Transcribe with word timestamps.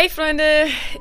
Hey 0.00 0.08
Freunde, 0.08 0.44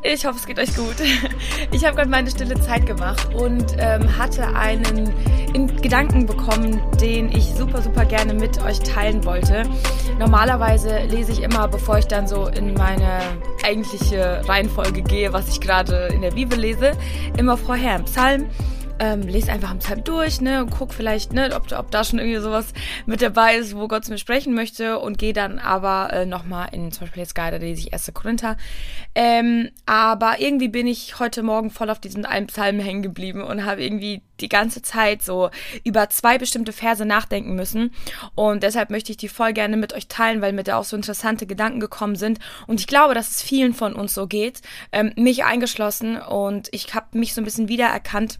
ich 0.02 0.26
hoffe 0.26 0.40
es 0.40 0.48
geht 0.48 0.58
euch 0.58 0.75
gut. 0.75 0.96
Ich 1.71 1.85
habe 1.85 1.96
gerade 1.96 2.09
meine 2.09 2.31
stille 2.31 2.59
Zeit 2.59 2.88
gemacht 2.88 3.31
und 3.35 3.75
ähm, 3.77 4.17
hatte 4.17 4.55
einen 4.55 5.13
in 5.54 5.67
Gedanken 5.83 6.25
bekommen, 6.25 6.82
den 7.00 7.32
ich 7.32 7.46
super, 7.54 7.83
super 7.83 8.05
gerne 8.05 8.34
mit 8.34 8.60
euch 8.64 8.80
teilen 8.80 9.23
wollte. 9.23 9.70
Normalerweise 10.18 11.04
lese 11.12 11.32
ich 11.34 11.44
immer, 11.44 11.68
bevor 11.68 12.00
ich 12.00 12.07
dann 12.07 12.28
so 12.28 12.48
in 12.48 12.73
meine 12.73 13.20
eigentliche 13.64 14.41
Reihenfolge 14.48 15.04
gehe, 15.04 15.32
was 15.32 15.48
ich 15.50 15.61
gerade 15.61 16.07
in 16.07 16.21
der 16.21 16.32
Bibel 16.32 16.57
lese, 16.57 16.93
immer 17.38 17.55
vorher 17.55 17.98
im 17.98 18.05
Psalm 18.05 18.50
ähm, 19.00 19.21
lese 19.21 19.52
einfach 19.52 19.70
am 19.70 19.79
Psalm 19.79 20.04
durch, 20.04 20.41
ne, 20.41 20.61
und 20.63 20.71
guck 20.71 20.93
vielleicht, 20.93 21.34
ne, 21.34 21.50
ob, 21.55 21.71
ob 21.71 21.91
da 21.91 22.04
schon 22.04 22.20
irgendwie 22.20 22.39
sowas 22.39 22.73
mit 23.05 23.21
dabei 23.21 23.55
ist, 23.55 23.75
wo 23.75 23.88
Gott 23.88 24.05
zu 24.05 24.12
mir 24.12 24.18
sprechen 24.18 24.54
möchte 24.54 25.00
und 25.00 25.18
gehe 25.18 25.34
dann 25.34 25.59
aber 25.59 26.12
äh, 26.13 26.25
nochmal 26.25 26.70
in 26.71 26.91
zum 26.91 27.02
Beispiel 27.02 27.21
jetzt 27.21 27.36
Guide, 27.36 27.52
da 27.52 27.57
lese 27.57 27.81
ich 27.81 27.94
1. 27.94 28.12
Korinther. 28.13 28.57
Ähm, 29.16 29.70
aber 29.86 30.39
irgendwie 30.39 30.68
bin 30.68 30.88
ich 30.88 31.20
heute 31.20 31.44
Morgen 31.44 31.70
voll 31.70 31.90
auf 31.90 31.99
diesen 31.99 32.26
einen 32.26 32.48
Psalm 32.48 32.80
hängen 32.80 33.04
geblieben 33.04 33.41
und 33.41 33.66
habe 33.66 33.84
irgendwie 33.84 34.21
die 34.40 34.49
ganze 34.49 34.81
Zeit 34.81 35.23
so 35.23 35.49
über 35.84 36.09
zwei 36.09 36.38
bestimmte 36.38 36.73
Verse 36.73 37.05
nachdenken 37.05 37.55
müssen. 37.55 37.91
Und 38.35 38.63
deshalb 38.63 38.90
möchte 38.90 39.12
ich 39.12 39.18
die 39.18 39.29
voll 39.29 39.54
gerne 39.54 39.77
mit 39.77 39.93
euch 39.93 40.07
teilen, 40.07 40.41
weil 40.41 40.54
mir 40.54 40.63
da 40.63 40.77
auch 40.77 40.84
so 40.84 40.95
interessante 40.95 41.48
Gedanken 41.48 41.79
gekommen 41.79 42.16
sind. 42.16 42.40
Und 42.68 42.79
ich 42.79 42.88
glaube, 42.88 43.13
dass 43.13 43.29
es 43.29 43.41
vielen 43.41 43.73
von 43.73 43.93
uns 43.93 44.13
so 44.13 44.27
geht, 44.27 44.62
ähm, 44.91 45.12
mich 45.16 45.43
eingeschlossen. 45.43 46.18
Und 46.18 46.70
ich 46.71 46.93
habe 46.93 47.18
mich 47.18 47.34
so 47.34 47.41
ein 47.41 47.45
bisschen 47.45 47.70
wiedererkannt 47.70 48.40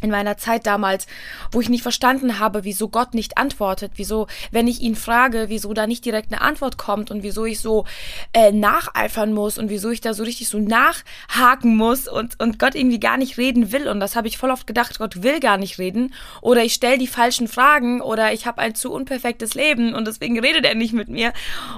in 0.00 0.10
meiner 0.10 0.36
Zeit 0.36 0.66
damals, 0.66 1.06
wo 1.52 1.60
ich 1.60 1.68
nicht 1.68 1.82
verstanden 1.82 2.38
habe, 2.38 2.64
wieso 2.64 2.88
Gott 2.88 3.14
nicht 3.14 3.38
antwortet, 3.38 3.92
wieso, 3.96 4.26
wenn 4.50 4.68
ich 4.68 4.80
ihn 4.80 4.96
frage, 4.96 5.46
wieso 5.48 5.72
da 5.74 5.86
nicht 5.86 6.04
direkt 6.04 6.32
eine 6.32 6.40
Antwort 6.40 6.78
kommt 6.78 7.10
und 7.10 7.22
wieso 7.22 7.44
ich 7.44 7.60
so 7.60 7.84
äh, 8.32 8.52
nacheifern 8.52 9.32
muss 9.32 9.58
und 9.58 9.70
wieso 9.70 9.90
ich 9.90 10.00
da 10.00 10.14
so 10.14 10.22
richtig 10.22 10.48
so 10.48 10.58
nachhaken 10.58 11.76
muss 11.76 12.08
und, 12.08 12.40
und 12.40 12.58
Gott 12.58 12.74
irgendwie 12.74 13.00
gar 13.00 13.16
nicht 13.16 13.38
reden 13.38 13.72
will. 13.72 13.88
Und 13.88 14.00
das 14.00 14.16
habe 14.16 14.28
ich 14.28 14.38
voll 14.38 14.50
oft 14.50 14.66
gedacht, 14.66 14.98
Gott 14.98 15.22
will 15.22 15.40
gar 15.40 15.58
nicht 15.58 15.78
reden 15.78 16.14
oder 16.40 16.64
ich 16.64 16.74
stelle 16.74 16.98
die 16.98 17.06
falschen 17.06 17.48
Fragen 17.48 18.00
oder 18.00 18.32
ich 18.32 18.46
habe 18.46 18.60
ein 18.60 18.74
zu 18.74 18.92
unperfektes 18.92 19.54
Leben 19.54 19.94
und 19.94 20.06
deswegen 20.06 20.38
redet 20.38 20.64
er 20.64 20.74
nicht 20.74 20.92
mit 20.92 21.08
mir. 21.08 21.32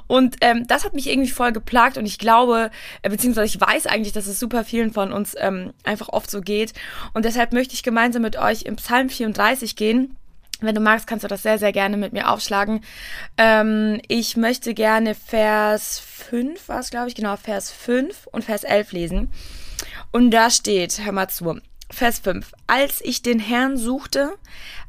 Und 0.06 0.36
ähm, 0.41 0.66
das 0.66 0.84
hat 0.84 0.94
mich 0.94 1.08
irgendwie 1.08 1.30
voll 1.30 1.52
geplagt 1.52 1.98
und 1.98 2.06
ich 2.06 2.19
glaube, 2.19 2.70
äh, 3.02 3.10
beziehungsweise 3.10 3.47
ich 3.47 3.60
weiß 3.60 3.86
eigentlich, 3.86 4.12
dass 4.12 4.27
es 4.27 4.38
super 4.38 4.64
vielen 4.64 4.92
von 4.92 5.12
uns 5.12 5.34
ähm, 5.38 5.72
einfach 5.84 6.08
oft 6.08 6.30
so 6.30 6.41
geht. 6.41 6.72
Und 7.14 7.25
deshalb 7.25 7.52
möchte 7.52 7.75
ich 7.75 7.82
gemeinsam 7.82 8.11
gemeinsam 8.12 8.22
mit 8.22 8.36
euch 8.36 8.62
im 8.62 8.77
Psalm 8.77 9.08
34 9.08 9.77
gehen. 9.77 10.16
Wenn 10.60 10.74
du 10.74 10.80
magst, 10.80 11.06
kannst 11.06 11.24
du 11.24 11.28
das 11.28 11.42
sehr, 11.42 11.58
sehr 11.58 11.72
gerne 11.72 11.96
mit 11.96 12.12
mir 12.12 12.30
aufschlagen. 12.30 12.82
Ähm, 13.36 14.00
ich 14.06 14.36
möchte 14.36 14.74
gerne 14.74 15.14
Vers 15.14 15.98
5, 15.98 16.69
war 16.69 16.80
es 16.80 16.91
glaube 16.91 17.08
ich, 17.08 17.14
genau, 17.14 17.36
Vers 17.36 17.70
5 17.70 18.28
und 18.30 18.44
Vers 18.44 18.64
11 18.64 18.92
lesen. 18.92 19.32
Und 20.12 20.30
da 20.30 20.50
steht, 20.50 21.00
hör 21.04 21.12
mal 21.12 21.28
zu, 21.28 21.58
Vers 21.91 22.20
5. 22.20 22.52
Als 22.66 23.00
ich 23.00 23.22
den 23.22 23.41
Herrn 23.41 23.77
suchte, 23.77 24.34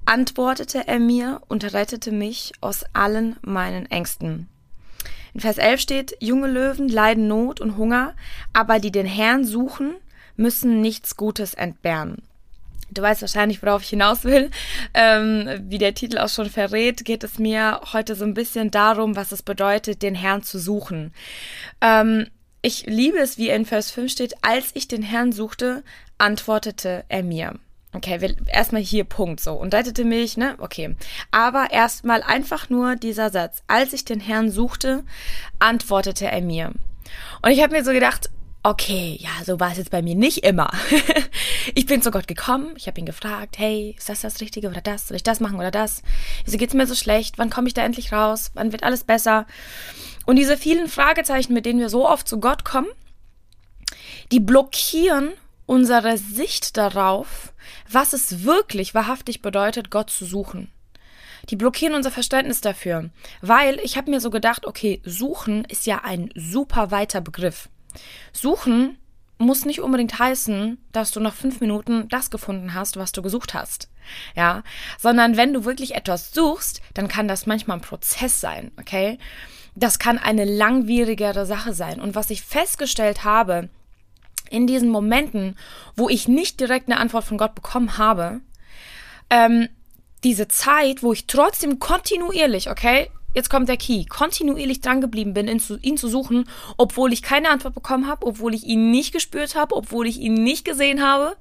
antwortete 0.06 0.88
er 0.88 1.00
mir 1.00 1.42
und 1.48 1.74
rettete 1.74 2.12
mich 2.12 2.52
aus 2.62 2.84
allen 2.94 3.38
meinen 3.42 3.90
Ängsten. 3.90 4.48
In 5.34 5.40
Vers 5.40 5.58
11 5.58 5.82
steht, 5.82 6.18
junge 6.20 6.48
Löwen 6.48 6.90
leiden 6.90 7.28
Not 7.28 7.62
und 7.62 7.78
Hunger, 7.78 8.16
aber 8.52 8.80
die 8.80 8.92
den 8.92 9.08
Herrn 9.08 9.46
suchen, 9.46 9.96
müssen 10.36 10.82
nichts 10.82 11.16
Gutes 11.16 11.54
entbehren. 11.56 12.22
Du 12.94 13.02
weißt 13.02 13.22
wahrscheinlich, 13.22 13.62
worauf 13.62 13.84
ich 13.84 13.90
hinaus 13.90 14.24
will. 14.24 14.52
Ähm, 14.94 15.50
wie 15.68 15.78
der 15.78 15.94
Titel 15.94 16.18
auch 16.18 16.30
schon 16.30 16.50
verrät, 16.50 17.06
geht 17.06 17.24
es 17.24 17.40
mir 17.40 17.82
heute 17.94 18.16
so 18.16 18.26
ein 18.26 18.34
bisschen 18.34 18.72
darum, 18.72 19.16
was 19.16 19.32
es 19.32 19.42
bedeutet, 19.42 20.02
den 20.02 20.16
Herrn 20.16 20.44
zu 20.44 20.60
suchen. 20.60 21.14
Ähm, 21.82 22.28
ich 22.62 22.86
liebe 22.86 23.18
es, 23.18 23.38
wie 23.38 23.50
in 23.50 23.66
Vers 23.66 23.92
5 23.92 24.12
steht, 24.12 24.36
als 24.42 24.72
ich 24.74 24.88
den 24.88 25.04
Herrn 25.04 25.32
suchte, 25.32 25.84
antwortete 26.18 27.04
er 27.10 27.24
mir. 27.24 27.60
Okay, 27.96 28.36
erstmal 28.48 28.82
hier 28.82 29.04
Punkt 29.04 29.40
so 29.40 29.54
und 29.54 29.74
rettete 29.74 30.04
mich, 30.04 30.36
ne? 30.36 30.56
Okay. 30.58 30.96
Aber 31.30 31.68
erstmal 31.70 32.24
einfach 32.24 32.70
nur 32.70 32.96
dieser 32.96 33.30
Satz. 33.30 33.62
Als 33.68 33.94
ich 33.94 34.04
den 34.04 34.20
Herrn 34.20 34.50
suchte, 34.50 35.04
antwortete 35.60 36.26
er 36.26 36.42
mir. 36.42 36.72
Und 37.44 37.52
ich 37.52 37.62
habe 37.62 37.74
mir 37.74 37.84
so 37.84 37.92
gedacht, 37.92 38.32
okay, 38.64 39.18
ja, 39.20 39.30
so 39.46 39.60
war 39.60 39.72
es 39.72 39.78
jetzt 39.78 39.92
bei 39.92 40.02
mir 40.02 40.16
nicht 40.16 40.40
immer. 40.40 40.72
ich 41.76 41.86
bin 41.86 42.02
zu 42.02 42.12
Gott 42.12 42.28
gekommen, 42.28 42.74
ich 42.78 42.88
habe 42.88 43.00
ihn 43.00 43.06
gefragt, 43.06 43.60
hey, 43.60 43.94
ist 43.98 44.10
das 44.10 44.22
das 44.22 44.40
Richtige 44.40 44.70
oder 44.70 44.82
das? 44.82 45.10
Soll 45.10 45.18
ich 45.18 45.24
das 45.24 45.42
machen 45.42 45.58
oder 45.58 45.72
das? 45.72 46.02
Wieso 46.46 46.58
geht's 46.58 46.74
mir 46.74 46.88
so 46.88 46.96
schlecht? 46.96 47.38
Wann 47.38 47.50
komme 47.50 47.68
ich 47.68 47.74
da 47.74 47.84
endlich 47.84 48.14
raus? 48.14 48.52
Wann 48.54 48.72
wird 48.72 48.84
alles 48.84 49.04
besser? 49.04 49.46
Und 50.26 50.38
diese 50.38 50.58
vielen 50.58 50.88
Fragezeichen, 50.88 51.54
mit 51.54 51.66
denen 51.66 51.80
wir 51.80 51.90
so 51.90 52.08
oft 52.08 52.28
zu 52.28 52.40
Gott 52.40 52.64
kommen, 52.64 52.88
die 54.32 54.40
blockieren 54.40 55.34
unsere 55.66 56.18
Sicht 56.18 56.78
darauf, 56.78 57.54
was 57.90 58.14
es 58.14 58.44
wirklich 58.44 58.96
wahrhaftig 58.96 59.42
bedeutet, 59.42 59.90
Gott 59.90 60.10
zu 60.10 60.26
suchen. 60.26 60.72
Die 61.50 61.58
blockieren 61.58 61.96
unser 61.96 62.12
Verständnis 62.12 62.62
dafür, 62.62 63.10
weil 63.42 63.80
ich 63.84 63.98
habe 63.98 64.10
mir 64.10 64.22
so 64.22 64.30
gedacht, 64.30 64.66
okay, 64.66 65.02
suchen 65.04 65.66
ist 65.66 65.86
ja 65.86 66.02
ein 66.04 66.30
super 66.36 66.92
weiter 66.92 67.20
Begriff. 67.20 67.70
Suchen 68.32 68.98
muss 69.38 69.66
nicht 69.66 69.82
unbedingt 69.82 70.20
heißen, 70.20 70.78
dass 70.92 71.12
du 71.12 71.20
nach 71.20 71.34
fünf 71.34 71.60
Minuten 71.60 72.08
das 72.10 72.32
gefunden 72.32 72.74
hast, 72.74 72.98
was 72.98 73.12
du 73.12 73.22
gesucht 73.22 73.54
hast. 73.54 73.90
Ja, 74.36 74.64
sondern 75.00 75.38
wenn 75.38 75.54
du 75.54 75.66
wirklich 75.66 75.96
etwas 75.96 76.32
suchst, 76.32 76.82
dann 76.94 77.08
kann 77.08 77.28
das 77.28 77.46
manchmal 77.46 77.78
ein 77.78 77.82
Prozess 77.82 78.42
sein, 78.42 78.72
okay? 78.80 79.18
Das 79.76 79.98
kann 79.98 80.20
eine 80.20 80.46
langwierigere 80.46 81.46
Sache 81.46 81.74
sein. 81.74 82.00
Und 82.00 82.16
was 82.16 82.30
ich 82.30 82.44
festgestellt 82.44 83.24
habe, 83.24 83.70
in 84.50 84.68
diesen 84.68 84.90
Momenten, 84.90 85.58
wo 85.96 86.10
ich 86.10 86.28
nicht 86.28 86.60
direkt 86.60 86.90
eine 86.90 87.00
Antwort 87.00 87.24
von 87.24 87.38
Gott 87.38 87.56
bekommen 87.56 87.98
habe, 87.98 88.42
ähm, 89.30 89.68
diese 90.24 90.48
Zeit, 90.48 91.02
wo 91.02 91.12
ich 91.12 91.26
trotzdem 91.26 91.80
kontinuierlich, 91.80 92.70
okay, 92.70 93.10
jetzt 93.34 93.50
kommt 93.50 93.70
der 93.70 93.78
Key, 93.78 94.06
kontinuierlich 94.06 94.82
dran 94.82 95.02
geblieben 95.02 95.34
bin, 95.34 95.48
ihn 95.48 95.60
zu, 95.60 95.78
ihn 95.80 95.98
zu 95.98 96.08
suchen, 96.08 96.50
obwohl 96.78 97.14
ich 97.14 97.22
keine 97.22 97.50
Antwort 97.50 97.74
bekommen 97.74 98.08
habe, 98.08 98.26
obwohl 98.26 98.54
ich 98.54 98.64
ihn 98.64 98.92
nicht 98.92 99.14
gespürt 99.14 99.56
habe, 99.56 99.76
obwohl 99.76 100.08
ich 100.08 100.20
ihn 100.20 100.34
nicht 100.34 100.66
gesehen 100.66 101.02
habe, 101.02 101.36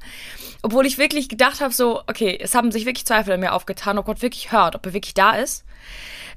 obwohl 0.63 0.87
ich 0.87 0.99
wirklich 0.99 1.29
gedacht 1.29 1.61
habe, 1.61 1.73
so, 1.73 2.01
okay, 2.07 2.39
es 2.41 2.55
haben 2.55 2.73
sich 2.73 2.87
wirklich 2.87 3.07
Zweifel 3.07 3.33
an 3.33 3.41
mir 3.41 3.53
aufgetan, 3.53 3.99
ob 3.99 4.07
Gott 4.07 4.23
wirklich 4.23 4.53
hört, 4.53 4.75
ob 4.75 4.87
er 4.87 4.95
wirklich 4.95 5.15
da 5.15 5.33
ist. 5.33 5.65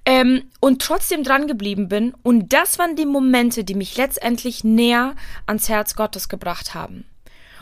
Ähm, 0.07 0.43
und 0.59 0.83
trotzdem 0.83 1.23
dran 1.23 1.47
geblieben 1.47 1.87
bin. 1.87 2.13
Und 2.21 2.53
das 2.53 2.77
waren 2.77 2.95
die 2.95 3.07
Momente, 3.07 3.63
die 3.63 3.73
mich 3.73 3.97
letztendlich 3.97 4.63
näher 4.63 5.15
ans 5.47 5.67
Herz 5.67 5.95
Gottes 5.95 6.29
gebracht 6.29 6.75
haben. 6.75 7.05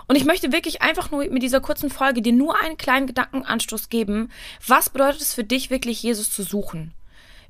Und 0.08 0.18
ich 0.18 0.26
möchte 0.26 0.52
wirklich 0.52 0.82
einfach 0.82 1.12
nur 1.12 1.26
mit 1.30 1.44
dieser 1.44 1.62
kurzen 1.62 1.90
Folge 1.90 2.22
dir 2.22 2.34
nur 2.34 2.59
einen 2.59 2.78
kleinen 2.78 3.08
Gedankenanstoß 3.08 3.88
geben. 3.88 4.30
Was 4.68 4.90
bedeutet 4.90 5.22
es 5.22 5.34
für 5.34 5.46
dich 5.46 5.70
wirklich, 5.70 6.03
Jesus 6.03 6.32
zu 6.32 6.44
suchen? 6.44 6.94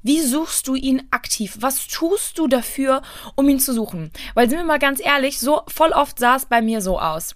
Wie 0.03 0.22
suchst 0.22 0.68
du 0.68 0.75
ihn 0.75 1.08
aktiv? 1.12 1.58
Was 1.59 1.88
tust 1.88 2.38
du 2.38 2.47
dafür, 2.47 3.02
um 3.36 3.47
ihn 3.47 3.59
zu 3.59 3.74
suchen? 3.74 4.12
Weil 4.34 4.50
sind 4.50 4.59
wir 4.59 4.66
mal 4.66 4.78
ganz 4.80 5.00
ehrlich, 5.03 5.40
so 5.40 5.62
voll 5.68 5.91
oft 5.91 6.19
sah 6.19 6.36
es 6.36 6.46
bei 6.46 6.62
mir 6.62 6.81
so 6.81 7.00
aus. 7.00 7.34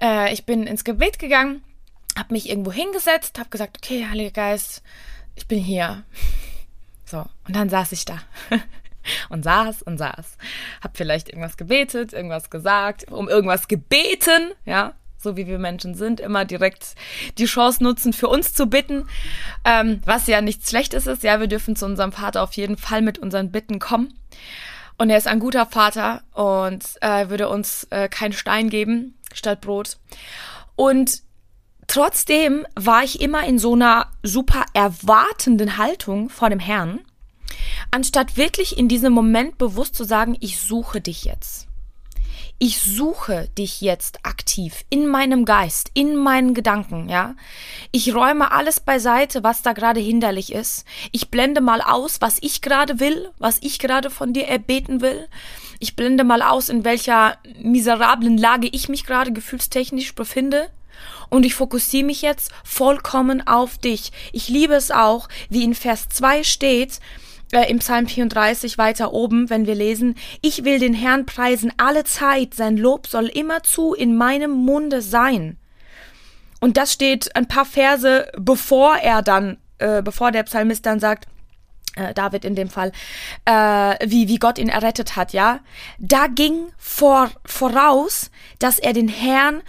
Äh, 0.00 0.32
ich 0.32 0.46
bin 0.46 0.68
ins 0.68 0.84
Gebet 0.84 1.18
gegangen, 1.18 1.62
habe 2.16 2.32
mich 2.32 2.48
irgendwo 2.48 2.70
hingesetzt, 2.70 3.38
habe 3.40 3.50
gesagt, 3.50 3.78
okay, 3.78 4.06
Heiliger 4.08 4.30
Geist, 4.30 4.82
ich 5.34 5.46
bin 5.46 5.58
hier. 5.58 6.04
So, 7.06 7.18
und 7.46 7.54
dann 7.54 7.68
saß 7.68 7.92
ich 7.92 8.06
da. 8.06 8.18
und 9.28 9.44
saß 9.44 9.82
und 9.82 9.98
saß. 9.98 10.38
Hab 10.80 10.96
vielleicht 10.96 11.28
irgendwas 11.28 11.58
gebetet, 11.58 12.14
irgendwas 12.14 12.48
gesagt, 12.48 13.12
um 13.12 13.28
irgendwas 13.28 13.68
gebeten, 13.68 14.52
ja, 14.64 14.94
so 15.24 15.36
wie 15.36 15.48
wir 15.48 15.58
Menschen 15.58 15.96
sind, 15.96 16.20
immer 16.20 16.44
direkt 16.44 16.94
die 17.38 17.46
Chance 17.46 17.82
nutzen, 17.82 18.12
für 18.12 18.28
uns 18.28 18.54
zu 18.54 18.66
bitten, 18.66 19.08
ähm, 19.64 20.00
was 20.04 20.28
ja 20.28 20.40
nichts 20.40 20.70
Schlechtes 20.70 21.08
ist. 21.08 21.24
Ja, 21.24 21.40
wir 21.40 21.48
dürfen 21.48 21.74
zu 21.74 21.84
unserem 21.86 22.12
Vater 22.12 22.42
auf 22.42 22.52
jeden 22.52 22.76
Fall 22.76 23.02
mit 23.02 23.18
unseren 23.18 23.50
Bitten 23.50 23.80
kommen. 23.80 24.14
Und 24.96 25.10
er 25.10 25.18
ist 25.18 25.26
ein 25.26 25.40
guter 25.40 25.66
Vater 25.66 26.22
und 26.32 26.84
äh, 27.00 27.28
würde 27.28 27.48
uns 27.48 27.88
äh, 27.90 28.08
keinen 28.08 28.32
Stein 28.32 28.70
geben 28.70 29.18
statt 29.32 29.60
Brot. 29.60 29.98
Und 30.76 31.22
trotzdem 31.88 32.64
war 32.76 33.02
ich 33.02 33.20
immer 33.20 33.44
in 33.44 33.58
so 33.58 33.74
einer 33.74 34.06
super 34.22 34.64
erwartenden 34.72 35.78
Haltung 35.78 36.30
vor 36.30 36.48
dem 36.48 36.60
Herrn, 36.60 37.00
anstatt 37.90 38.36
wirklich 38.36 38.78
in 38.78 38.86
diesem 38.86 39.12
Moment 39.12 39.58
bewusst 39.58 39.96
zu 39.96 40.04
sagen, 40.04 40.36
ich 40.38 40.60
suche 40.60 41.00
dich 41.00 41.24
jetzt 41.24 41.66
ich 42.58 42.80
suche 42.80 43.48
dich 43.58 43.80
jetzt 43.80 44.24
aktiv 44.24 44.84
in 44.88 45.06
meinem 45.08 45.44
Geist, 45.44 45.90
in 45.94 46.16
meinen 46.16 46.54
Gedanken, 46.54 47.08
ja. 47.08 47.34
Ich 47.90 48.14
räume 48.14 48.52
alles 48.52 48.80
beiseite, 48.80 49.42
was 49.42 49.62
da 49.62 49.72
gerade 49.72 50.00
hinderlich 50.00 50.52
ist. 50.52 50.84
Ich 51.12 51.30
blende 51.30 51.60
mal 51.60 51.80
aus, 51.80 52.20
was 52.20 52.38
ich 52.40 52.62
gerade 52.62 53.00
will, 53.00 53.30
was 53.38 53.58
ich 53.60 53.78
gerade 53.78 54.08
von 54.08 54.32
dir 54.32 54.46
erbeten 54.46 55.00
will. 55.00 55.28
Ich 55.80 55.96
blende 55.96 56.24
mal 56.24 56.42
aus, 56.42 56.68
in 56.68 56.84
welcher 56.84 57.36
miserablen 57.60 58.38
Lage 58.38 58.68
ich 58.70 58.88
mich 58.88 59.04
gerade 59.04 59.32
gefühlstechnisch 59.32 60.14
befinde. 60.14 60.70
Und 61.28 61.44
ich 61.44 61.54
fokussiere 61.54 62.06
mich 62.06 62.22
jetzt 62.22 62.52
vollkommen 62.62 63.46
auf 63.46 63.78
dich. 63.78 64.12
Ich 64.32 64.48
liebe 64.48 64.74
es 64.74 64.90
auch, 64.92 65.28
wie 65.50 65.64
in 65.64 65.74
Vers 65.74 66.08
2 66.08 66.44
steht, 66.44 67.00
äh, 67.54 67.70
im 67.70 67.78
Psalm 67.78 68.06
34 68.06 68.78
weiter 68.78 69.12
oben, 69.12 69.48
wenn 69.50 69.66
wir 69.66 69.74
lesen, 69.74 70.16
ich 70.42 70.64
will 70.64 70.78
den 70.78 70.94
Herrn 70.94 71.26
preisen 71.26 71.72
alle 71.76 72.04
Zeit, 72.04 72.54
sein 72.54 72.76
Lob 72.76 73.06
soll 73.06 73.26
immerzu 73.26 73.94
in 73.94 74.16
meinem 74.16 74.50
Munde 74.50 75.02
sein. 75.02 75.56
Und 76.60 76.76
das 76.76 76.92
steht 76.92 77.34
ein 77.36 77.46
paar 77.46 77.64
Verse, 77.64 78.30
bevor 78.38 78.96
er 78.96 79.22
dann, 79.22 79.58
äh, 79.78 80.02
bevor 80.02 80.32
der 80.32 80.44
Psalmist 80.44 80.86
dann 80.86 80.98
sagt, 80.98 81.28
äh, 81.96 82.14
David 82.14 82.44
in 82.44 82.54
dem 82.54 82.68
Fall, 82.68 82.92
äh, 83.44 83.96
wie, 84.06 84.28
wie 84.28 84.38
Gott 84.38 84.58
ihn 84.58 84.68
errettet 84.68 85.16
hat, 85.16 85.32
ja. 85.32 85.60
Da 85.98 86.26
ging 86.26 86.72
vor, 86.76 87.30
voraus, 87.44 88.30
dass 88.58 88.78
er 88.78 88.92
den 88.92 89.08
Herrn 89.08 89.62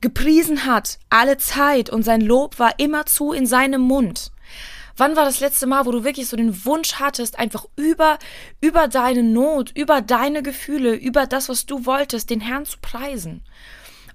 gepriesen 0.00 0.66
hat, 0.66 0.98
alle 1.10 1.38
Zeit, 1.38 1.90
und 1.90 2.02
sein 2.02 2.20
Lob 2.20 2.58
war 2.58 2.78
immerzu 2.78 3.32
in 3.32 3.46
seinem 3.46 3.80
Mund. 3.80 4.30
Wann 4.96 5.16
war 5.16 5.24
das 5.24 5.40
letzte 5.40 5.66
Mal, 5.66 5.84
wo 5.84 5.92
du 5.92 6.04
wirklich 6.04 6.26
so 6.26 6.36
den 6.36 6.64
Wunsch 6.64 6.94
hattest, 6.94 7.38
einfach 7.38 7.66
über, 7.76 8.18
über 8.60 8.88
deine 8.88 9.22
Not, 9.22 9.70
über 9.74 10.00
deine 10.00 10.42
Gefühle, 10.42 10.94
über 10.94 11.26
das, 11.26 11.48
was 11.48 11.66
du 11.66 11.84
wolltest, 11.84 12.30
den 12.30 12.40
Herrn 12.40 12.64
zu 12.64 12.78
preisen? 12.80 13.42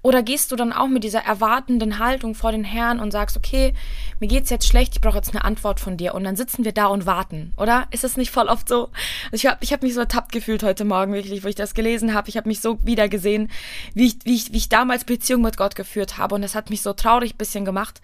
Oder 0.02 0.24
gehst 0.24 0.50
du 0.50 0.56
dann 0.56 0.72
auch 0.72 0.88
mit 0.88 1.04
dieser 1.04 1.20
erwartenden 1.20 2.00
Haltung 2.00 2.34
vor 2.34 2.50
den 2.50 2.64
Herrn 2.64 2.98
und 2.98 3.12
sagst, 3.12 3.36
okay, 3.36 3.72
mir 4.18 4.26
geht's 4.26 4.50
jetzt 4.50 4.66
schlecht, 4.66 4.94
ich 4.96 5.00
brauche 5.00 5.16
jetzt 5.16 5.30
eine 5.30 5.44
Antwort 5.44 5.78
von 5.78 5.96
dir. 5.96 6.14
Und 6.14 6.24
dann 6.24 6.34
sitzen 6.34 6.64
wir 6.64 6.72
da 6.72 6.86
und 6.86 7.06
warten, 7.06 7.52
oder? 7.56 7.86
Ist 7.92 8.02
das 8.02 8.16
nicht 8.16 8.32
voll 8.32 8.48
oft 8.48 8.68
so? 8.68 8.90
Also 9.30 9.34
ich 9.34 9.46
habe 9.46 9.58
ich 9.60 9.72
hab 9.72 9.82
mich 9.82 9.94
so 9.94 10.00
ertappt 10.00 10.32
gefühlt 10.32 10.64
heute 10.64 10.84
Morgen, 10.84 11.12
wirklich, 11.12 11.44
wo 11.44 11.48
ich 11.48 11.54
das 11.54 11.74
gelesen 11.74 12.14
habe. 12.14 12.28
Ich 12.28 12.36
habe 12.36 12.48
mich 12.48 12.60
so 12.60 12.84
wieder 12.84 13.08
gesehen, 13.08 13.48
wie 13.94 14.06
ich, 14.06 14.16
wie, 14.24 14.34
ich, 14.34 14.52
wie 14.52 14.56
ich 14.56 14.68
damals 14.68 15.04
Beziehung 15.04 15.42
mit 15.42 15.56
Gott 15.56 15.76
geführt 15.76 16.18
habe. 16.18 16.34
Und 16.34 16.42
das 16.42 16.56
hat 16.56 16.68
mich 16.68 16.82
so 16.82 16.92
traurig 16.94 17.36
bisschen 17.36 17.64
gemacht, 17.64 18.00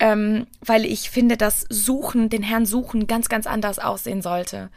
ähm, 0.00 0.48
weil 0.60 0.84
ich 0.84 1.08
finde, 1.08 1.36
dass 1.36 1.66
Suchen, 1.70 2.30
den 2.30 2.42
Herrn 2.42 2.66
suchen, 2.66 3.06
ganz, 3.06 3.28
ganz 3.28 3.46
anders 3.46 3.78
aussehen 3.78 4.22
sollte 4.22 4.70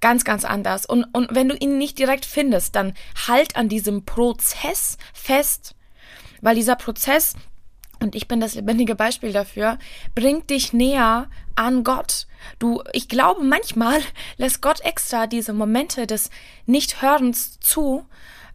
ganz, 0.00 0.24
ganz 0.24 0.44
anders. 0.44 0.84
Und, 0.84 1.04
und 1.12 1.32
wenn 1.32 1.48
du 1.48 1.54
ihn 1.54 1.78
nicht 1.78 1.96
direkt 1.96 2.24
findest, 2.24 2.74
dann 2.74 2.92
halt 3.28 3.54
an 3.54 3.68
diesem 3.68 4.04
Prozess 4.04 4.98
fest 5.14 5.76
weil 6.42 6.56
dieser 6.56 6.76
Prozess, 6.76 7.34
und 8.00 8.14
ich 8.14 8.28
bin 8.28 8.40
das 8.40 8.54
lebendige 8.54 8.94
Beispiel 8.94 9.32
dafür, 9.32 9.78
bringt 10.14 10.50
dich 10.50 10.74
näher 10.74 11.28
an 11.54 11.84
Gott. 11.84 12.26
Du, 12.58 12.82
ich 12.92 13.08
glaube, 13.08 13.42
manchmal 13.42 14.00
lässt 14.36 14.60
Gott 14.60 14.80
extra 14.80 15.26
diese 15.26 15.54
Momente 15.54 16.06
des 16.06 16.28
Nichthörens 16.66 17.58
zu, 17.60 18.04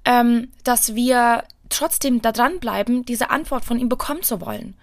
ähm, 0.06 0.52
dass 0.64 0.94
wir 0.94 1.44
trotzdem 1.70 2.22
da 2.22 2.32
dranbleiben, 2.32 3.04
diese 3.06 3.30
Antwort 3.30 3.66
von 3.66 3.80
ihm 3.80 3.90
bekommen 3.90 4.22
zu 4.22 4.40
wollen. 4.42 4.76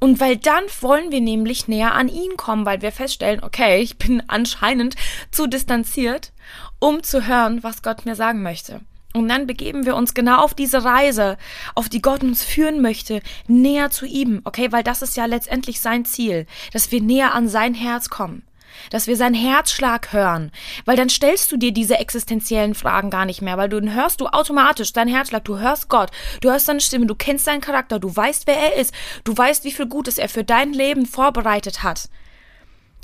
Und 0.00 0.20
weil 0.20 0.36
dann 0.36 0.64
wollen 0.80 1.10
wir 1.10 1.20
nämlich 1.20 1.66
näher 1.66 1.94
an 1.94 2.08
ihn 2.08 2.36
kommen, 2.36 2.64
weil 2.66 2.82
wir 2.82 2.92
feststellen, 2.92 3.42
okay, 3.42 3.80
ich 3.80 3.98
bin 3.98 4.22
anscheinend 4.28 4.96
zu 5.30 5.46
distanziert, 5.46 6.32
um 6.78 7.02
zu 7.02 7.26
hören, 7.26 7.62
was 7.62 7.82
Gott 7.82 8.06
mir 8.06 8.14
sagen 8.14 8.42
möchte. 8.42 8.80
Und 9.14 9.28
dann 9.28 9.46
begeben 9.46 9.86
wir 9.86 9.96
uns 9.96 10.12
genau 10.12 10.42
auf 10.42 10.52
diese 10.52 10.84
Reise, 10.84 11.38
auf 11.74 11.88
die 11.88 12.02
Gott 12.02 12.22
uns 12.22 12.44
führen 12.44 12.82
möchte, 12.82 13.22
näher 13.46 13.90
zu 13.90 14.04
ihm, 14.04 14.42
okay? 14.44 14.70
Weil 14.70 14.82
das 14.82 15.00
ist 15.00 15.16
ja 15.16 15.24
letztendlich 15.24 15.80
sein 15.80 16.04
Ziel, 16.04 16.46
dass 16.72 16.92
wir 16.92 17.00
näher 17.00 17.34
an 17.34 17.48
sein 17.48 17.72
Herz 17.72 18.10
kommen, 18.10 18.42
dass 18.90 19.06
wir 19.06 19.16
seinen 19.16 19.34
Herzschlag 19.34 20.12
hören, 20.12 20.52
weil 20.84 20.96
dann 20.96 21.08
stellst 21.08 21.50
du 21.50 21.56
dir 21.56 21.72
diese 21.72 21.98
existenziellen 21.98 22.74
Fragen 22.74 23.08
gar 23.08 23.24
nicht 23.24 23.40
mehr, 23.40 23.56
weil 23.56 23.70
du 23.70 23.80
hörst 23.80 24.20
du 24.20 24.26
automatisch 24.26 24.92
deinen 24.92 25.08
Herzschlag, 25.08 25.42
du 25.46 25.58
hörst 25.58 25.88
Gott, 25.88 26.10
du 26.42 26.50
hörst 26.50 26.66
seine 26.66 26.82
Stimme, 26.82 27.06
du 27.06 27.14
kennst 27.14 27.46
seinen 27.46 27.62
Charakter, 27.62 27.98
du 27.98 28.14
weißt, 28.14 28.46
wer 28.46 28.58
er 28.58 28.76
ist, 28.76 28.92
du 29.24 29.34
weißt, 29.34 29.64
wie 29.64 29.72
viel 29.72 29.86
Gutes 29.86 30.18
er 30.18 30.28
für 30.28 30.44
dein 30.44 30.74
Leben 30.74 31.06
vorbereitet 31.06 31.82
hat. 31.82 32.10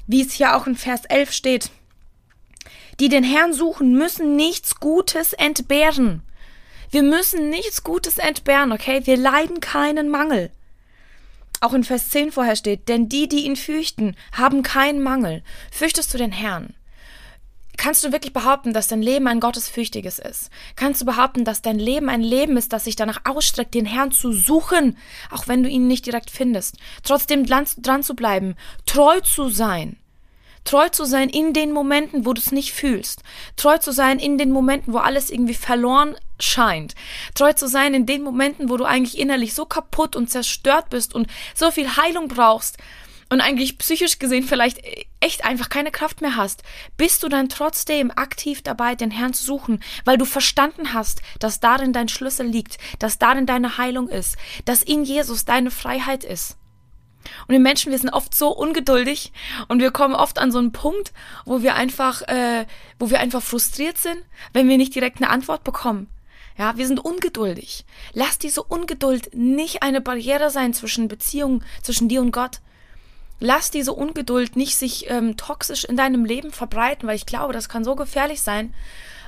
Wie 0.07 0.21
es 0.21 0.35
hier 0.35 0.55
auch 0.55 0.67
in 0.67 0.77
Vers 0.77 1.07
11 1.07 1.33
steht, 1.33 1.71
die 3.01 3.09
den 3.09 3.25
Herrn 3.25 3.53
suchen, 3.53 3.95
müssen 3.95 4.37
nichts 4.37 4.81
Gutes 4.81 5.33
entbehren. 5.33 6.23
Wir 6.91 7.03
müssen 7.03 7.51
nichts 7.51 7.83
Gutes 7.83 8.19
entbehren, 8.19 8.73
okay? 8.73 9.03
Wir 9.05 9.17
leiden 9.17 9.61
keinen 9.61 10.09
Mangel. 10.11 10.51
Auch 11.61 11.73
in 11.73 11.83
Vers 11.83 12.11
10 12.11 12.33
vorher 12.33 12.57
steht, 12.57 12.89
denn 12.89 13.09
die, 13.09 13.29
die 13.29 13.47
ihn 13.47 13.57
fürchten, 13.57 14.17
haben 14.33 14.63
keinen 14.63 15.03
Mangel. 15.03 15.43
Fürchtest 15.73 16.13
du 16.13 16.19
den 16.19 16.33
Herrn? 16.33 16.75
Kannst 17.77 18.05
du 18.05 18.13
wirklich 18.13 18.33
behaupten, 18.33 18.73
dass 18.73 18.87
dein 18.87 19.03
Leben 19.03 19.27
ein 19.27 19.41
Gottesfürchtiges 19.41 20.19
ist? 20.19 20.51
Kannst 20.77 21.01
du 21.01 21.07
behaupten, 21.07 21.45
dass 21.45 21.63
dein 21.63 21.79
Leben 21.79 22.09
ein 22.09 22.23
Leben 22.23 22.57
ist, 22.57 22.73
das 22.73 22.85
sich 22.85 22.97
danach 22.97 23.23
ausstreckt, 23.25 23.75
den 23.75 23.87
Herrn 23.87 24.13
zu 24.13 24.33
suchen, 24.33 24.97
auch 25.31 25.49
wenn 25.49 25.63
du 25.63 25.69
ihn 25.69 25.89
nicht 25.89 26.07
direkt 26.07 26.31
findest? 26.31 26.77
Trotzdem 27.03 27.45
dran 27.47 28.03
zu 28.03 28.15
bleiben, 28.15 28.55
treu 28.87 29.21
zu 29.21 29.49
sein. 29.49 29.97
Treu 30.65 30.89
zu 30.89 31.05
sein 31.05 31.29
in 31.29 31.53
den 31.53 31.73
Momenten, 31.73 32.25
wo 32.27 32.33
du 32.33 32.41
es 32.41 32.53
nicht 32.53 32.73
fühlst. 32.73 33.23
Treu 33.57 33.79
zu 33.79 33.93
sein 33.93 34.19
in 34.19 34.39
den 34.39 34.51
Momenten, 34.51 34.93
wo 34.93 34.99
alles 34.99 35.31
irgendwie 35.31 35.55
verloren 35.55 36.17
scheint. 36.41 36.95
Treu 37.35 37.53
zu 37.53 37.69
sein 37.69 37.95
in 37.95 38.07
den 38.07 38.23
Momenten, 38.23 38.71
wo 38.71 38.77
du 38.77 38.85
eigentlich 38.85 39.19
innerlich 39.19 39.55
so 39.55 39.67
kaputt 39.67 40.17
und 40.17 40.31
zerstört 40.31 40.91
bist 40.91 41.15
und 41.15 41.29
so 41.55 41.71
viel 41.71 41.97
Heilung 41.97 42.29
brauchst 42.29 42.79
und 43.31 43.41
eigentlich 43.41 43.79
psychisch 43.79 44.19
gesehen 44.19 44.45
vielleicht 44.45 44.81
echt 45.21 45.45
einfach 45.45 45.69
keine 45.69 45.91
Kraft 45.91 46.21
mehr 46.21 46.37
hast, 46.37 46.63
bist 46.97 47.23
du 47.23 47.29
dann 47.29 47.49
trotzdem 47.49 48.11
aktiv 48.11 48.63
dabei, 48.63 48.95
den 48.95 49.11
Herrn 49.11 49.35
zu 49.35 49.45
suchen, 49.45 49.83
weil 50.05 50.19
du 50.19 50.25
verstanden 50.25 50.93
hast, 50.93 51.21
dass 51.41 51.61
darin 51.61 51.93
dein 51.93 52.09
Schlüssel 52.09 52.47
liegt, 52.47 52.79
dass 52.99 53.19
darin 53.19 53.47
deine 53.47 53.79
Heilung 53.79 54.09
ist, 54.09 54.37
dass 54.65 54.83
in 54.83 55.05
Jesus 55.05 55.45
deine 55.45 55.71
Freiheit 55.71 56.25
ist. 56.25 56.57
Und 57.47 57.53
wir 57.53 57.61
Menschen, 57.61 57.91
wir 57.91 57.99
sind 57.99 58.11
oft 58.11 58.35
so 58.35 58.51
ungeduldig 58.51 59.33
und 59.69 59.81
wir 59.81 59.91
kommen 59.91 60.15
oft 60.15 60.39
an 60.39 60.53
so 60.53 60.59
einen 60.59 60.73
Punkt, 60.73 61.13
wo 61.45 61.63
wir 61.63 61.75
einfach, 61.75 62.23
äh, 62.23 62.67
wo 62.99 63.11
wir 63.11 63.21
einfach 63.21 63.43
frustriert 63.43 63.99
sind, 63.99 64.19
wenn 64.53 64.69
wir 64.69 64.77
nicht 64.77 64.95
direkt 64.95 65.19
eine 65.19 65.31
Antwort 65.31 65.65
bekommen. 65.65 66.09
Ja, 66.57 66.77
wir 66.77 66.87
sind 66.87 67.01
ungeduldig. 67.01 67.85
Lass 68.13 68.39
diese 68.39 68.63
Ungeduld 68.63 69.35
nicht 69.35 69.83
eine 69.83 70.01
Barriere 70.01 70.51
sein 70.51 70.73
zwischen 70.73 71.09
Beziehungen, 71.09 71.65
zwischen 71.83 72.09
dir 72.09 72.21
und 72.21 72.31
Gott. 72.31 72.61
Lass 73.41 73.73
diese 73.73 73.93
Ungeduld 73.93 74.55
nicht 74.55 74.77
sich 74.77 75.11
ähm, 75.11 75.37
toxisch 75.37 75.85
in 75.85 75.97
deinem 75.97 76.25
Leben 76.25 76.53
verbreiten, 76.53 77.09
weil 77.09 77.17
ich 77.17 77.27
glaube, 77.27 77.53
das 77.53 77.69
kann 77.69 77.85
so 77.85 77.97
gefährlich 77.97 78.41
sein, 78.41 78.73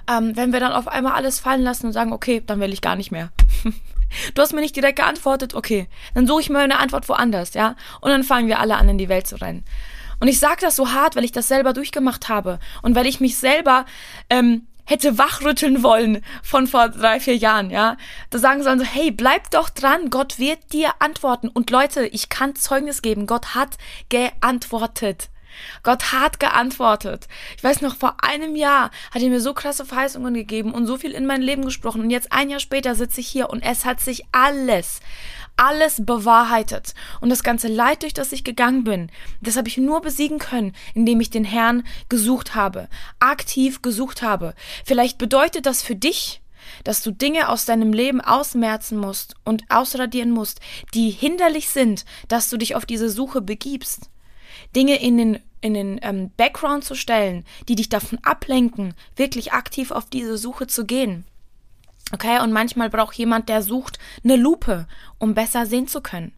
ähm, 0.08 0.36
wenn 0.36 0.52
wir 0.52 0.60
dann 0.60 0.72
auf 0.72 0.86
einmal 0.86 1.14
alles 1.14 1.40
fallen 1.40 1.62
lassen 1.62 1.86
und 1.86 1.92
sagen, 1.92 2.12
okay, 2.12 2.42
dann 2.46 2.60
will 2.60 2.72
ich 2.72 2.80
gar 2.80 2.94
nicht 2.94 3.10
mehr. 3.10 3.30
Du 4.34 4.42
hast 4.42 4.52
mir 4.52 4.60
nicht 4.60 4.76
direkt 4.76 4.98
geantwortet, 4.98 5.54
okay, 5.54 5.88
dann 6.14 6.26
suche 6.26 6.40
ich 6.42 6.50
mir 6.50 6.58
eine 6.58 6.78
Antwort 6.78 7.08
woanders, 7.08 7.54
ja? 7.54 7.76
Und 8.00 8.10
dann 8.10 8.24
fangen 8.24 8.48
wir 8.48 8.60
alle 8.60 8.76
an, 8.76 8.88
in 8.88 8.98
die 8.98 9.08
Welt 9.08 9.26
zu 9.26 9.40
rennen. 9.40 9.64
Und 10.20 10.28
ich 10.28 10.38
sage 10.38 10.60
das 10.60 10.76
so 10.76 10.92
hart, 10.92 11.16
weil 11.16 11.24
ich 11.24 11.32
das 11.32 11.48
selber 11.48 11.72
durchgemacht 11.72 12.28
habe 12.28 12.58
und 12.82 12.94
weil 12.94 13.06
ich 13.06 13.20
mich 13.20 13.36
selber 13.36 13.84
ähm, 14.30 14.66
hätte 14.86 15.18
wachrütteln 15.18 15.82
wollen 15.82 16.24
von 16.42 16.66
vor 16.66 16.88
drei, 16.88 17.20
vier 17.20 17.36
Jahren, 17.36 17.70
ja. 17.70 17.96
Da 18.30 18.38
sagen 18.38 18.62
sollen 18.62 18.78
so, 18.78 18.84
hey, 18.84 19.10
bleib 19.10 19.50
doch 19.50 19.68
dran, 19.68 20.10
Gott 20.10 20.38
wird 20.38 20.72
dir 20.72 20.90
antworten. 21.00 21.48
Und 21.48 21.70
Leute, 21.70 22.06
ich 22.06 22.28
kann 22.28 22.54
Zeugnis 22.54 23.02
geben, 23.02 23.26
Gott 23.26 23.54
hat 23.54 23.76
geantwortet. 24.08 25.28
Gott 25.82 26.12
hat 26.12 26.40
geantwortet. 26.40 27.28
Ich 27.56 27.64
weiß 27.64 27.80
noch, 27.80 27.96
vor 27.96 28.16
einem 28.22 28.56
Jahr 28.56 28.90
hat 29.10 29.22
er 29.22 29.28
mir 29.28 29.40
so 29.40 29.54
krasse 29.54 29.84
Verheißungen 29.84 30.34
gegeben 30.34 30.72
und 30.72 30.86
so 30.86 30.96
viel 30.96 31.12
in 31.12 31.26
mein 31.26 31.42
Leben 31.42 31.64
gesprochen. 31.64 32.00
Und 32.02 32.10
jetzt 32.10 32.32
ein 32.32 32.50
Jahr 32.50 32.60
später 32.60 32.94
sitze 32.94 33.20
ich 33.20 33.28
hier 33.28 33.50
und 33.50 33.62
es 33.62 33.84
hat 33.84 34.00
sich 34.00 34.24
alles, 34.32 35.00
alles 35.56 36.04
bewahrheitet. 36.04 36.94
Und 37.20 37.30
das 37.30 37.42
ganze 37.42 37.68
Leid, 37.68 38.02
durch 38.02 38.14
das 38.14 38.32
ich 38.32 38.44
gegangen 38.44 38.84
bin, 38.84 39.10
das 39.40 39.56
habe 39.56 39.68
ich 39.68 39.78
nur 39.78 40.00
besiegen 40.00 40.38
können, 40.38 40.74
indem 40.94 41.20
ich 41.20 41.30
den 41.30 41.44
Herrn 41.44 41.84
gesucht 42.08 42.54
habe, 42.54 42.88
aktiv 43.18 43.82
gesucht 43.82 44.22
habe. 44.22 44.54
Vielleicht 44.84 45.18
bedeutet 45.18 45.66
das 45.66 45.82
für 45.82 45.96
dich, 45.96 46.40
dass 46.84 47.02
du 47.02 47.10
Dinge 47.10 47.48
aus 47.48 47.64
deinem 47.64 47.92
Leben 47.92 48.20
ausmerzen 48.20 48.98
musst 48.98 49.34
und 49.44 49.62
ausradieren 49.68 50.30
musst, 50.30 50.60
die 50.94 51.10
hinderlich 51.10 51.68
sind, 51.68 52.04
dass 52.28 52.50
du 52.50 52.56
dich 52.56 52.74
auf 52.74 52.86
diese 52.86 53.08
Suche 53.08 53.40
begibst. 53.40 54.10
Dinge 54.74 54.96
in 55.00 55.16
den, 55.16 55.38
in 55.60 55.74
den 55.74 56.00
ähm, 56.02 56.30
Background 56.36 56.84
zu 56.84 56.94
stellen, 56.94 57.44
die 57.68 57.74
dich 57.76 57.88
davon 57.88 58.18
ablenken, 58.22 58.94
wirklich 59.16 59.52
aktiv 59.52 59.90
auf 59.90 60.06
diese 60.06 60.36
Suche 60.38 60.66
zu 60.66 60.84
gehen. 60.84 61.24
Okay, 62.12 62.40
und 62.40 62.52
manchmal 62.52 62.88
braucht 62.88 63.16
jemand, 63.16 63.48
der 63.48 63.62
sucht, 63.62 63.98
eine 64.22 64.36
Lupe, 64.36 64.86
um 65.18 65.34
besser 65.34 65.66
sehen 65.66 65.88
zu 65.88 66.00
können. 66.00 66.32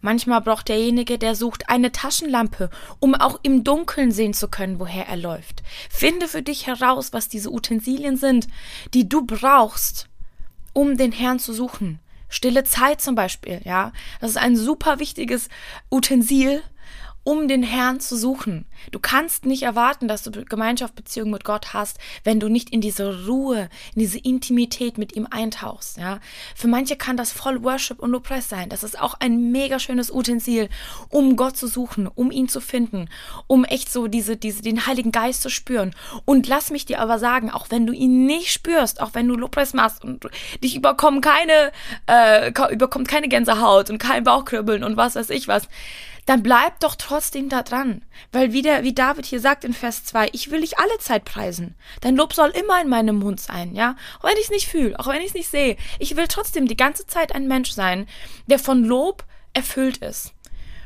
Manchmal 0.00 0.40
braucht 0.40 0.68
derjenige, 0.68 1.16
der 1.16 1.34
sucht, 1.34 1.68
eine 1.68 1.92
Taschenlampe, 1.92 2.70
um 2.98 3.14
auch 3.14 3.38
im 3.42 3.64
Dunkeln 3.64 4.10
sehen 4.10 4.34
zu 4.34 4.48
können, 4.48 4.78
woher 4.78 5.06
er 5.06 5.16
läuft. 5.16 5.62
Finde 5.88 6.28
für 6.28 6.42
dich 6.42 6.66
heraus, 6.66 7.12
was 7.12 7.28
diese 7.28 7.50
Utensilien 7.50 8.16
sind, 8.16 8.48
die 8.94 9.08
du 9.08 9.24
brauchst, 9.24 10.08
um 10.72 10.96
den 10.96 11.12
Herrn 11.12 11.38
zu 11.38 11.52
suchen. 11.52 12.00
Stille 12.28 12.64
Zeit 12.64 13.00
zum 13.00 13.14
Beispiel, 13.14 13.60
ja. 13.64 13.92
Das 14.20 14.30
ist 14.30 14.38
ein 14.38 14.56
super 14.56 14.98
wichtiges 14.98 15.48
Utensil, 15.90 16.62
um 17.24 17.48
den 17.48 17.62
Herrn 17.62 18.00
zu 18.00 18.16
suchen. 18.16 18.64
Du 18.90 18.98
kannst 18.98 19.46
nicht 19.46 19.62
erwarten, 19.62 20.08
dass 20.08 20.22
du 20.22 20.30
Gemeinschaft, 20.30 20.94
Beziehung 20.94 21.30
mit 21.30 21.44
Gott 21.44 21.72
hast, 21.72 21.98
wenn 22.24 22.40
du 22.40 22.48
nicht 22.48 22.70
in 22.70 22.80
diese 22.80 23.26
Ruhe, 23.26 23.68
in 23.94 24.00
diese 24.00 24.18
Intimität 24.18 24.98
mit 24.98 25.14
ihm 25.14 25.28
eintauchst, 25.30 25.98
ja. 25.98 26.18
Für 26.54 26.68
manche 26.68 26.96
kann 26.96 27.16
das 27.16 27.32
voll 27.32 27.62
Worship 27.62 28.00
und 28.00 28.10
Lobpreis 28.10 28.48
sein. 28.48 28.68
Das 28.68 28.82
ist 28.82 29.00
auch 29.00 29.14
ein 29.20 29.52
mega 29.52 29.78
schönes 29.78 30.10
Utensil, 30.10 30.68
um 31.08 31.36
Gott 31.36 31.56
zu 31.56 31.66
suchen, 31.66 32.08
um 32.08 32.30
ihn 32.30 32.48
zu 32.48 32.60
finden, 32.60 33.08
um 33.46 33.64
echt 33.64 33.92
so 33.92 34.08
diese, 34.08 34.36
diese, 34.36 34.62
den 34.62 34.86
Heiligen 34.86 35.12
Geist 35.12 35.42
zu 35.42 35.50
spüren. 35.50 35.94
Und 36.24 36.48
lass 36.48 36.70
mich 36.70 36.86
dir 36.86 37.00
aber 37.00 37.18
sagen, 37.18 37.50
auch 37.50 37.66
wenn 37.70 37.86
du 37.86 37.92
ihn 37.92 38.26
nicht 38.26 38.52
spürst, 38.52 39.00
auch 39.00 39.10
wenn 39.14 39.28
du 39.28 39.36
Lobpreis 39.36 39.74
machst 39.74 40.04
und 40.04 40.28
dich 40.62 40.74
überkommen 40.74 41.20
keine, 41.20 41.72
äh, 42.06 42.50
überkommt 42.72 43.08
keine 43.08 43.28
Gänsehaut 43.28 43.90
und 43.90 43.98
kein 43.98 44.24
Bauchkribbeln 44.24 44.82
und 44.82 44.96
was 44.96 45.14
weiß 45.14 45.30
ich 45.30 45.48
was, 45.48 45.68
dann 46.26 46.42
bleib 46.42 46.78
doch 46.80 46.94
trotzdem 46.94 47.48
da 47.48 47.62
dran. 47.62 48.04
Weil 48.30 48.52
wie, 48.52 48.62
der, 48.62 48.84
wie 48.84 48.94
David 48.94 49.26
hier 49.26 49.40
sagt 49.40 49.64
in 49.64 49.72
Vers 49.72 50.04
2, 50.04 50.30
ich 50.32 50.50
will 50.50 50.60
dich 50.60 50.78
alle 50.78 50.98
Zeit 50.98 51.24
preisen. 51.24 51.74
Dein 52.00 52.16
Lob 52.16 52.32
soll 52.32 52.50
immer 52.50 52.80
in 52.80 52.88
meinem 52.88 53.16
Mund 53.16 53.40
sein, 53.40 53.74
ja? 53.74 53.96
Auch 54.20 54.24
wenn 54.24 54.36
ich 54.36 54.44
es 54.44 54.50
nicht 54.50 54.68
fühle, 54.68 54.98
auch 54.98 55.08
wenn 55.08 55.20
ich 55.20 55.28
es 55.28 55.34
nicht 55.34 55.50
sehe. 55.50 55.76
Ich 55.98 56.16
will 56.16 56.28
trotzdem 56.28 56.68
die 56.68 56.76
ganze 56.76 57.06
Zeit 57.06 57.34
ein 57.34 57.48
Mensch 57.48 57.72
sein, 57.72 58.06
der 58.46 58.58
von 58.58 58.84
Lob 58.84 59.24
erfüllt 59.52 59.98
ist. 59.98 60.32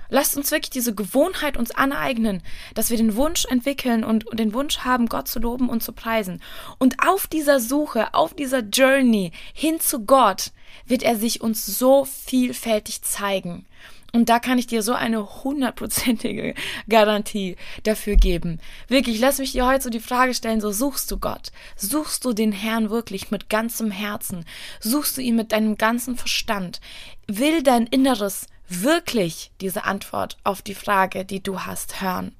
Lasst 0.08 0.36
uns 0.36 0.50
wirklich 0.50 0.70
diese 0.70 0.94
Gewohnheit 0.94 1.56
uns 1.56 1.72
aneignen, 1.72 2.42
dass 2.74 2.90
wir 2.90 2.96
den 2.96 3.16
Wunsch 3.16 3.44
entwickeln 3.46 4.04
und, 4.04 4.26
und, 4.26 4.38
den 4.38 4.54
Wunsch 4.54 4.78
haben, 4.78 5.06
Gott 5.06 5.28
zu 5.28 5.40
loben 5.40 5.68
und 5.68 5.82
zu 5.82 5.92
preisen. 5.92 6.40
Und 6.78 6.96
auf 7.06 7.26
dieser 7.26 7.60
Suche, 7.60 8.14
auf 8.14 8.34
dieser 8.34 8.60
Journey 8.60 9.32
hin 9.52 9.80
zu 9.80 10.04
Gott 10.04 10.52
wird 10.84 11.02
er 11.02 11.16
sich 11.16 11.40
uns 11.40 11.64
so 11.64 12.04
vielfältig 12.04 13.02
zeigen. 13.02 13.64
Und 14.12 14.30
da 14.30 14.38
kann 14.38 14.58
ich 14.58 14.66
dir 14.66 14.82
so 14.82 14.94
eine 14.94 15.44
hundertprozentige 15.44 16.54
Garantie 16.88 17.56
dafür 17.82 18.16
geben. 18.16 18.60
Wirklich, 18.88 19.18
lass 19.20 19.38
mich 19.38 19.52
dir 19.52 19.66
heute 19.66 19.84
so 19.84 19.90
die 19.90 20.00
Frage 20.00 20.32
stellen, 20.32 20.60
so 20.60 20.72
suchst 20.72 21.10
du 21.10 21.18
Gott? 21.18 21.52
Suchst 21.76 22.24
du 22.24 22.32
den 22.32 22.52
Herrn 22.52 22.88
wirklich 22.88 23.30
mit 23.30 23.50
ganzem 23.50 23.90
Herzen? 23.90 24.46
Suchst 24.80 25.16
du 25.16 25.20
ihn 25.20 25.36
mit 25.36 25.52
deinem 25.52 25.76
ganzen 25.76 26.16
Verstand? 26.16 26.80
Will 27.26 27.62
dein 27.62 27.86
Inneres 27.86 28.46
wirklich 28.68 29.50
diese 29.60 29.84
Antwort 29.84 30.38
auf 30.44 30.62
die 30.62 30.74
Frage, 30.74 31.24
die 31.24 31.42
du 31.42 31.60
hast, 31.60 32.00
hören? 32.00 32.34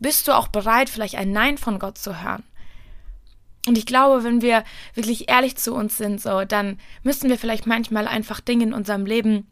Bist 0.00 0.28
du 0.28 0.32
auch 0.32 0.48
bereit, 0.48 0.90
vielleicht 0.90 1.14
ein 1.14 1.32
Nein 1.32 1.56
von 1.56 1.78
Gott 1.78 1.96
zu 1.96 2.22
hören? 2.22 2.42
Und 3.66 3.78
ich 3.78 3.86
glaube, 3.86 4.24
wenn 4.24 4.42
wir 4.42 4.64
wirklich 4.94 5.30
ehrlich 5.30 5.56
zu 5.56 5.74
uns 5.74 5.96
sind, 5.96 6.20
so, 6.20 6.44
dann 6.44 6.78
müssen 7.02 7.30
wir 7.30 7.38
vielleicht 7.38 7.66
manchmal 7.66 8.06
einfach 8.06 8.40
Dinge 8.40 8.64
in 8.64 8.74
unserem 8.74 9.06
Leben 9.06 9.46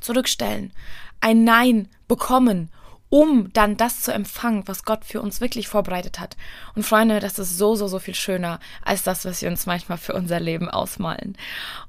zurückstellen 0.00 0.72
ein 1.20 1.44
Nein 1.44 1.88
bekommen, 2.06 2.70
um 3.10 3.50
dann 3.52 3.76
das 3.76 4.02
zu 4.02 4.12
empfangen, 4.12 4.64
was 4.66 4.84
Gott 4.84 5.04
für 5.04 5.22
uns 5.22 5.40
wirklich 5.40 5.68
vorbereitet 5.68 6.20
hat. 6.20 6.36
Und 6.74 6.82
Freunde, 6.82 7.20
das 7.20 7.38
ist 7.38 7.56
so, 7.56 7.74
so, 7.74 7.88
so 7.88 7.98
viel 7.98 8.14
schöner 8.14 8.60
als 8.84 9.02
das, 9.02 9.24
was 9.24 9.40
wir 9.40 9.48
uns 9.48 9.66
manchmal 9.66 9.98
für 9.98 10.12
unser 10.12 10.40
Leben 10.40 10.68
ausmalen. 10.68 11.36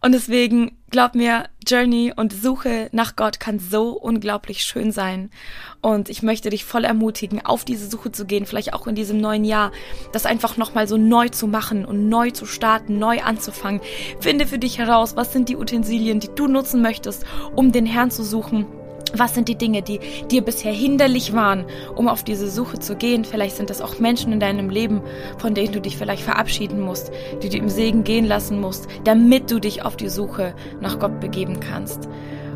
Und 0.01 0.13
deswegen, 0.13 0.77
glaub 0.89 1.15
mir, 1.15 1.49
Journey 1.67 2.13
und 2.15 2.31
Suche 2.31 2.89
nach 2.93 3.17
Gott 3.17 3.39
kann 3.39 3.59
so 3.59 3.91
unglaublich 3.91 4.63
schön 4.63 4.91
sein. 4.93 5.29
Und 5.81 6.09
ich 6.09 6.23
möchte 6.23 6.49
dich 6.49 6.63
voll 6.63 6.85
ermutigen, 6.85 7.45
auf 7.45 7.65
diese 7.65 7.89
Suche 7.89 8.11
zu 8.11 8.25
gehen, 8.25 8.45
vielleicht 8.45 8.73
auch 8.73 8.88
in 8.88 8.95
diesem 8.95 9.19
neuen 9.19 9.43
Jahr, 9.43 9.71
das 10.13 10.25
einfach 10.25 10.55
nochmal 10.55 10.88
so 10.88 10.97
neu 10.97 11.27
zu 11.29 11.47
machen 11.47 11.83
und 11.83 12.07
neu 12.07 12.31
zu 12.31 12.45
starten, 12.45 12.97
neu 12.97 13.21
anzufangen. 13.21 13.81
Finde 14.21 14.47
für 14.47 14.59
dich 14.59 14.77
heraus, 14.77 15.17
was 15.17 15.33
sind 15.33 15.49
die 15.49 15.57
Utensilien, 15.57 16.21
die 16.21 16.29
du 16.33 16.47
nutzen 16.47 16.81
möchtest, 16.81 17.25
um 17.55 17.73
den 17.73 17.85
Herrn 17.85 18.09
zu 18.09 18.23
suchen 18.23 18.65
was 19.13 19.34
sind 19.34 19.48
die 19.48 19.58
Dinge, 19.58 19.82
die 19.82 20.00
dir 20.30 20.42
bisher 20.42 20.74
hinderlich 20.74 21.34
waren, 21.34 21.66
um 21.96 22.08
auf 22.08 22.24
diese 22.24 22.50
Suche 22.50 22.80
zu 22.80 22.96
gehen? 22.96 23.25
Vielleicht 23.25 23.56
sind 23.56 23.70
das 23.70 23.82
auch 23.82 24.00
Menschen 24.00 24.32
in 24.32 24.39
deinem 24.39 24.70
Leben, 24.70 25.01
von 25.38 25.54
denen 25.54 25.74
du 25.74 25.82
dich 25.82 25.98
vielleicht 25.98 26.24
verabschieden 26.24 26.80
musst, 26.80 27.12
die 27.42 27.50
du 27.50 27.58
im 27.58 27.70
Segen 27.70 28.04
gehen 28.04 28.25
lassen 28.25 28.60
musst, 28.60 28.88
damit 29.04 29.51
du 29.51 29.60
dich 29.60 29.84
auf 29.84 29.96
die 29.96 30.10
Suche 30.10 30.54
nach 30.82 31.00
Gott 31.00 31.20
begeben 31.20 31.60
kannst. 31.60 32.08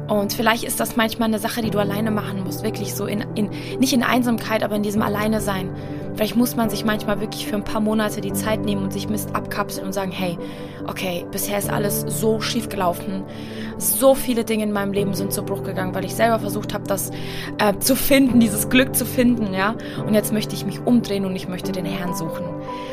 Und 0.08 0.34
vielleicht 0.34 0.64
ist 0.64 0.80
das 0.80 0.96
manchmal 0.96 1.30
eine 1.30 1.40
Sache, 1.40 1.62
die 1.62 1.70
du 1.70 1.80
alleine 1.80 2.12
machen 2.12 2.44
musst, 2.44 2.64
wirklich 2.64 2.94
so 2.94 3.06
in, 3.06 3.26
in 3.36 3.50
nicht 3.80 3.94
in 3.94 4.04
Einsamkeit, 4.04 4.64
aber 4.64 4.76
in 4.76 4.84
diesem 4.84 5.02
Alleine 5.02 5.40
sein. 5.40 5.70
Vielleicht 6.16 6.36
muss 6.36 6.56
man 6.56 6.70
sich 6.70 6.86
manchmal 6.86 7.22
wirklich 7.22 7.48
für 7.48 7.56
ein 7.56 7.64
paar 7.64 7.82
Monate 7.82 8.22
die 8.22 8.34
Zeit 8.34 8.64
nehmen 8.64 8.84
und 8.84 8.94
sich 8.94 9.10
Mist 9.10 9.36
abkapseln 9.36 9.88
und 9.88 9.94
sagen, 9.94 10.12
hey, 10.12 10.38
okay, 10.88 11.26
bisher 11.32 11.58
ist 11.58 11.72
alles 11.72 12.02
so 12.02 12.40
schief 12.40 12.70
gelaufen. 12.70 13.24
So 13.78 14.14
viele 14.14 14.44
Dinge 14.44 14.64
in 14.64 14.72
meinem 14.72 14.94
Leben 14.94 15.16
sind 15.16 15.34
zu 15.34 15.44
Bruch 15.44 15.64
gegangen, 15.64 15.96
weil 15.96 16.06
ich 16.06 16.14
selber 16.14 16.40
versucht 16.40 16.74
habe, 16.74 16.86
das 16.86 17.10
äh, 17.58 17.78
zu 17.80 17.96
finden, 17.96 18.40
dieses 18.40 18.70
Glück 18.70 18.96
zu 18.96 19.06
finden, 19.06 19.54
ja. 19.54 19.76
Und 20.06 20.14
jetzt 20.14 20.32
möchte 20.32 20.54
ich 20.56 20.66
mich 20.66 20.80
umdrehen 20.86 21.26
und 21.26 21.36
ich 21.36 21.48
möchte 21.48 21.72
den 21.72 21.86
Herrn 21.86 22.14
suchen. 22.14 22.46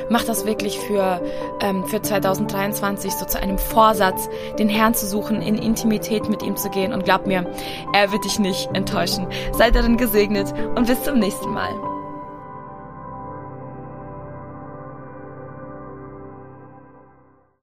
Mach 0.09 0.25
das 0.25 0.47
wirklich 0.47 0.79
für, 0.79 1.21
ähm, 1.61 1.85
für 1.87 2.03
2023 2.03 3.13
so 3.13 3.25
zu 3.27 3.41
einem 3.41 3.59
Vorsatz, 3.59 4.29
den 4.59 4.69
Herrn 4.69 4.95
zu 4.95 5.07
suchen, 5.07 5.43
in 5.43 5.57
Intimität 5.57 6.29
mit 6.29 6.43
ihm 6.43 6.57
zu 6.57 6.71
gehen. 6.71 6.93
Und 6.93 7.05
glaub 7.05 7.27
mir, 7.27 7.45
er 7.93 8.13
wird 8.13 8.25
dich 8.25 8.39
nicht 8.39 8.69
enttäuschen. 8.75 9.27
Sei 9.53 9.71
darin 9.71 9.97
gesegnet 9.97 10.53
und 10.77 10.87
bis 10.87 11.03
zum 11.03 11.19
nächsten 11.19 11.51
Mal. 11.51 11.90